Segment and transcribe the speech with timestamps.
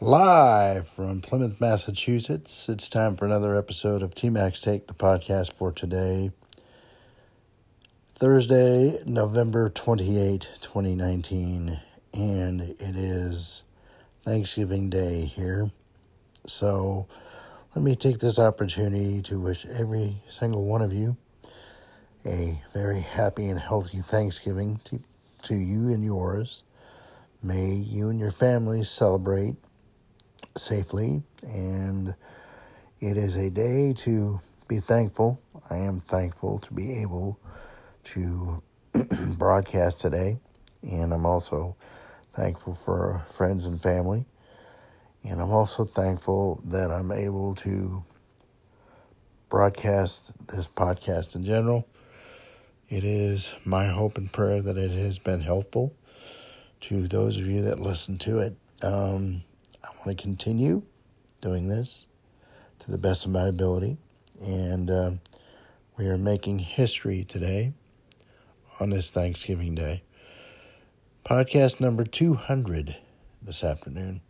[0.00, 5.70] Live from Plymouth, Massachusetts, it's time for another episode of TMAC's Take, the podcast for
[5.70, 6.32] today,
[8.10, 11.80] Thursday, November 28, 2019,
[12.12, 13.62] and it is
[14.24, 15.70] Thanksgiving Day here.
[16.44, 17.06] So
[17.76, 21.16] let me take this opportunity to wish every single one of you
[22.26, 24.98] a very happy and healthy Thanksgiving to,
[25.44, 26.64] to you and yours.
[27.40, 29.54] May you and your family celebrate
[30.56, 32.14] safely, and
[33.00, 35.40] it is a day to be thankful.
[35.70, 37.38] I am thankful to be able
[38.04, 38.62] to
[39.38, 40.38] broadcast today,
[40.82, 41.76] and I'm also
[42.32, 44.26] thankful for friends and family.
[45.22, 48.04] And I'm also thankful that I'm able to
[49.48, 51.88] broadcast this podcast in general.
[52.90, 55.94] It is my hope and prayer that it has been helpful
[56.80, 58.56] to those of you that listen to it.
[58.82, 59.42] Um,
[59.84, 60.82] I want to continue
[61.42, 62.06] doing this
[62.78, 63.98] to the best of my ability.
[64.40, 65.10] And uh,
[65.98, 67.74] we are making history today
[68.80, 70.02] on this Thanksgiving Day.
[71.24, 72.96] Podcast number 200
[73.42, 74.22] this afternoon,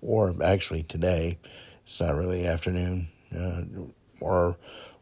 [0.00, 1.38] or actually today.
[1.84, 3.62] It's not really afternoon, uh,
[4.18, 4.56] or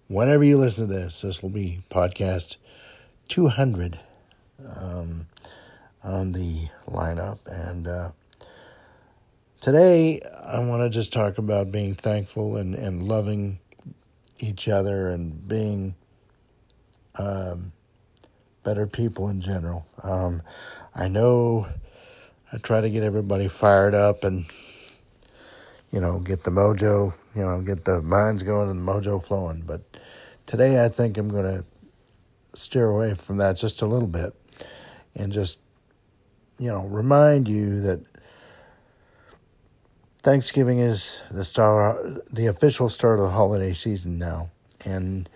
[0.08, 2.56] whenever you listen to this, this will be podcast
[3.28, 4.00] 200
[4.76, 5.26] um,
[6.02, 7.38] on the lineup.
[7.46, 8.10] And uh,
[9.60, 13.58] today, I want to just talk about being thankful and, and loving
[14.38, 15.94] each other and being
[17.16, 17.72] um,
[18.62, 19.86] better people in general.
[20.02, 20.42] Um,
[20.94, 21.68] I know
[22.52, 24.46] I try to get everybody fired up and,
[25.92, 29.62] you know, get the mojo, you know, get the minds going and the mojo flowing.
[29.66, 29.82] But
[30.46, 31.64] today, I think I'm going to
[32.54, 34.34] steer away from that just a little bit
[35.14, 35.60] and just,
[36.58, 38.00] you know, remind you that
[40.22, 44.50] Thanksgiving is the start, the official start of the holiday season now,
[44.84, 45.30] and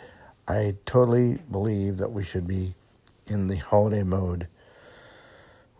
[0.47, 2.75] I totally believe that we should be
[3.27, 4.47] in the holiday mode.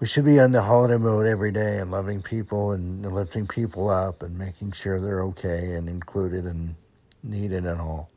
[0.01, 3.91] We should be in the holiday mode every day and loving people and lifting people
[3.91, 6.75] up and making sure they're okay and included and
[7.23, 8.09] needed and all.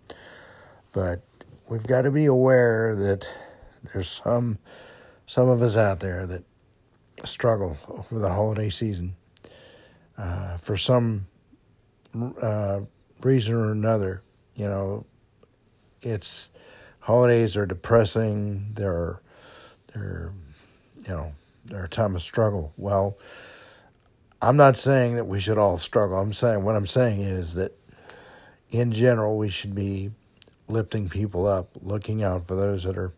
[0.94, 1.22] But
[1.68, 3.38] we've got to be aware that
[3.92, 4.58] there's some
[5.26, 6.46] some of us out there that
[7.26, 9.18] struggle over the holiday season
[10.18, 11.28] uh, for some
[12.42, 12.82] uh,
[13.22, 14.24] reason or another.
[14.56, 15.06] You know,
[16.02, 16.50] it's
[17.00, 18.74] holidays are depressing.
[18.74, 19.22] They're
[19.94, 20.32] they're
[20.96, 21.32] you know
[21.66, 22.74] they're a time of struggle.
[22.78, 23.18] Well,
[24.42, 26.18] I'm not saying that we should all struggle.
[26.18, 27.74] I'm saying what I'm saying is that
[28.70, 30.12] in general we should be
[30.68, 33.14] lifting people up, looking out for those that are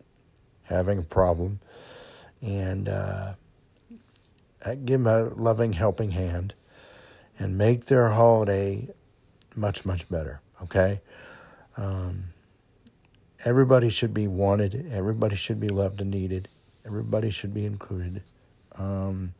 [0.63, 1.59] having a problem,
[2.41, 3.33] and uh,
[4.85, 6.53] give them a loving, helping hand,
[7.39, 8.87] and make their holiday
[9.55, 10.41] much, much better.
[10.61, 11.01] Okay.
[11.77, 12.25] Um,
[13.45, 14.91] everybody should be wanted.
[14.91, 16.47] Everybody should be loved and needed.
[16.85, 18.21] Everybody should be included.
[18.75, 19.33] Um,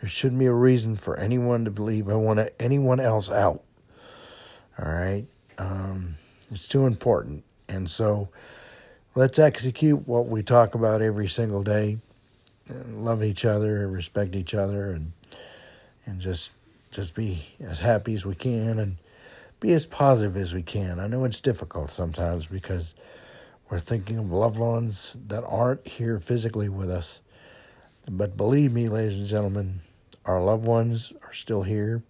[0.00, 3.62] there shouldn't be a reason for anyone to believe I want anyone else out.
[4.78, 5.24] All right.
[5.58, 6.14] Um,
[6.50, 7.44] it's too important.
[7.68, 8.28] And so
[9.14, 11.98] let's execute what we talk about every single day.
[12.90, 15.12] Love each other, respect each other, and
[16.06, 16.50] and just
[16.92, 18.98] just be as happy as we can and
[19.58, 21.00] be as positive as we can.
[21.00, 22.94] I know it's difficult sometimes because
[23.70, 27.22] we're thinking of loved ones that aren't here physically with us.
[28.08, 29.80] But believe me, ladies and gentlemen,
[30.26, 32.02] our loved ones are still here.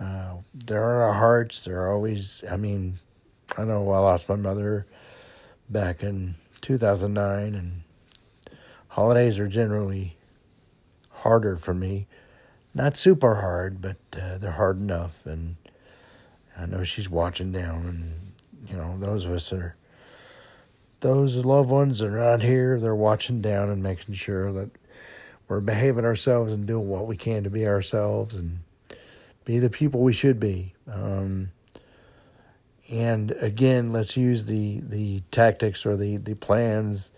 [0.00, 1.64] Uh, they're in our hearts.
[1.64, 2.98] They're always, I mean,
[3.58, 4.86] I know I lost my mother
[5.68, 7.82] back in 2009, and
[8.88, 10.16] holidays are generally
[11.10, 12.06] harder for me.
[12.74, 15.26] Not super hard, but uh, they're hard enough.
[15.26, 15.56] And
[16.58, 19.76] I know she's watching down, and you know those of us that are
[21.00, 24.70] those loved ones that are not here, they're watching down and making sure that
[25.48, 28.60] we're behaving ourselves and doing what we can to be ourselves and
[29.44, 30.72] be the people we should be.
[30.86, 31.50] Um,
[32.90, 37.12] and again, let's use the, the tactics or the, the plans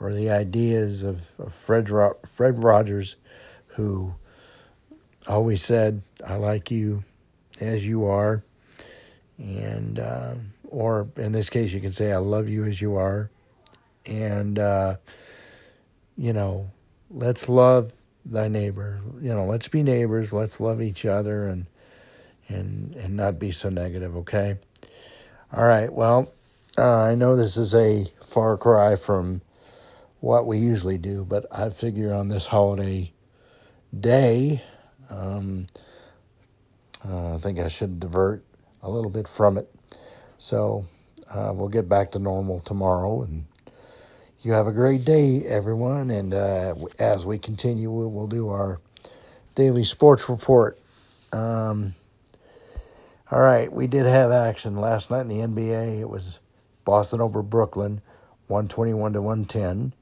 [0.00, 3.16] or the ideas of, of Fred, Ro- Fred Rogers,
[3.66, 4.14] who
[5.32, 7.04] always said, I like you
[7.60, 8.42] as you are.
[9.38, 10.34] And, uh,
[10.68, 13.30] or in this case, you can say, I love you as you are.
[14.06, 14.96] And, uh,
[16.16, 16.70] you know,
[17.10, 17.92] let's love
[18.24, 19.00] thy neighbor.
[19.20, 20.32] You know, let's be neighbors.
[20.32, 21.66] Let's love each other and,
[22.48, 24.58] and, and not be so negative, okay?
[25.52, 25.92] All right.
[25.92, 26.32] Well,
[26.78, 29.42] uh, I know this is a far cry from
[30.20, 33.12] what we usually do, but I figure on this holiday
[33.98, 34.62] day,
[35.10, 35.66] um,
[37.08, 38.44] Uh, I think I should divert
[38.82, 39.72] a little bit from it.
[40.38, 40.86] So
[41.30, 43.22] uh, we'll get back to normal tomorrow.
[43.22, 43.46] And
[44.42, 46.10] you have a great day, everyone.
[46.10, 48.80] And uh, as we continue, we'll do our
[49.54, 50.78] daily sports report.
[51.32, 51.94] Um,
[53.30, 56.00] all right, we did have action last night in the NBA.
[56.00, 56.40] It was
[56.84, 58.00] Boston over Brooklyn,
[58.46, 59.92] 121 to 110.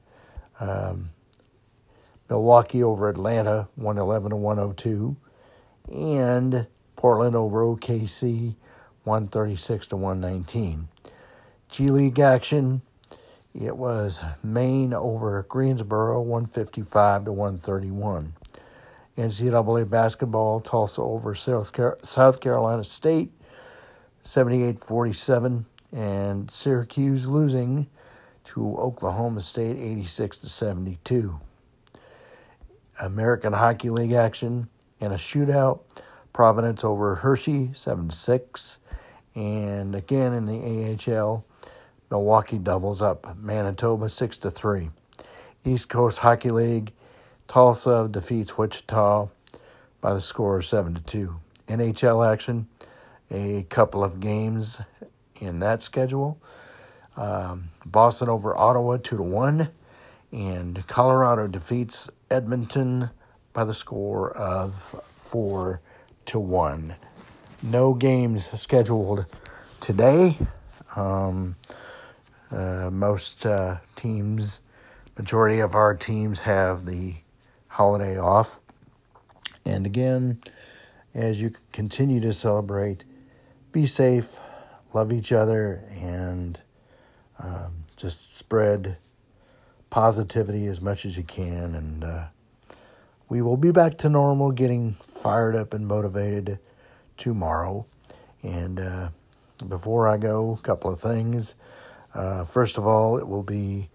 [0.59, 1.09] Um,
[2.29, 5.15] Milwaukee over Atlanta, 111 to 102.
[5.91, 8.55] And Portland over OKC,
[9.03, 10.87] 136 to 119.
[11.69, 12.81] G League action,
[13.53, 18.33] it was Maine over Greensboro, 155 to 131.
[19.17, 23.31] NCAA basketball, Tulsa over South Carolina State,
[24.23, 25.65] 78 47.
[25.91, 27.87] And Syracuse losing
[28.45, 31.39] to Oklahoma State, 86 to 72.
[32.99, 34.69] American Hockey League action
[34.99, 35.81] in a shootout.
[36.33, 38.79] Providence over Hershey, 7 6.
[39.35, 41.45] And again in the AHL,
[42.09, 44.89] Milwaukee doubles up Manitoba 6 to 3.
[45.65, 46.93] East Coast Hockey League,
[47.47, 49.29] Tulsa defeats Wichita
[50.01, 51.39] by the score of 7 to 2.
[51.67, 52.67] NHL action,
[53.31, 54.79] a couple of games
[55.39, 56.37] in that schedule.
[57.17, 59.69] Um, Boston over Ottawa 2 to 1
[60.31, 63.09] and Colorado defeats Edmonton
[63.53, 65.79] by the score of 4
[66.25, 66.95] to 1.
[67.63, 69.25] No games scheduled
[69.79, 70.37] today.
[70.97, 71.55] Um,
[72.51, 74.59] uh, most uh, teams,
[75.17, 77.15] majority of our teams have the
[77.69, 78.59] holiday off.
[79.65, 80.41] And again,
[81.13, 83.05] as you continue to celebrate,
[83.71, 84.41] be safe,
[84.93, 86.61] love each other, and
[87.39, 88.97] um, just spread
[89.95, 91.73] positivity as much as you can.
[91.73, 92.25] And uh,
[93.29, 96.59] we will be back to normal, getting fired up and motivated
[97.15, 97.85] tomorrow.
[98.43, 99.09] And uh,
[99.69, 101.55] before I go, a couple of things.
[102.13, 103.89] Uh, first of all, it will be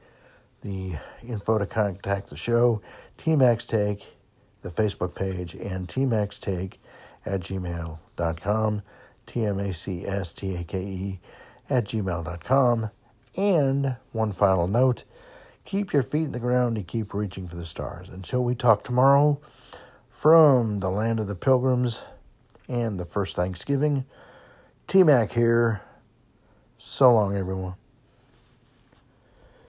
[0.63, 2.81] the info to contact the show,
[3.19, 4.17] TMAC's Take,
[4.63, 6.81] the Facebook page, and TMAC's Take
[7.27, 8.83] at gmail.com,
[9.27, 11.21] T M A C S T A K E
[11.69, 12.89] at gmail.com.
[13.37, 15.05] And one final note
[15.71, 18.09] keep your feet in the ground and keep reaching for the stars.
[18.09, 19.41] Until we talk tomorrow
[20.09, 22.03] from the land of the pilgrims
[22.67, 24.05] and the first Thanksgiving,
[24.89, 25.83] T Mac here.
[26.77, 27.75] So long, everyone.